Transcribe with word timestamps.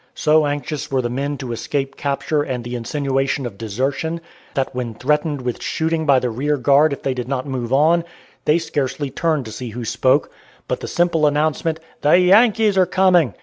So 0.15 0.47
anxious 0.47 0.89
were 0.89 1.03
the 1.03 1.11
men 1.11 1.37
to 1.37 1.51
escape 1.51 1.95
capture 1.95 2.41
and 2.41 2.63
the 2.63 2.73
insinuation 2.75 3.45
of 3.45 3.55
desertion, 3.59 4.19
that 4.55 4.73
when 4.73 4.95
threatened 4.95 5.41
with 5.43 5.61
shooting 5.61 6.07
by 6.07 6.17
the 6.17 6.31
rear 6.31 6.57
guard 6.57 6.91
if 6.91 7.03
they 7.03 7.13
did 7.13 7.27
not 7.27 7.45
move 7.45 7.71
on 7.71 8.03
they 8.45 8.57
scarcely 8.57 9.11
turned 9.11 9.45
to 9.45 9.51
see 9.51 9.69
who 9.69 9.85
spoke: 9.85 10.31
but 10.67 10.79
the 10.79 10.87
simple 10.87 11.27
announcement, 11.27 11.79
"The 12.01 12.17
Yankees 12.17 12.79
are 12.79 12.87
coming!" 12.87 13.35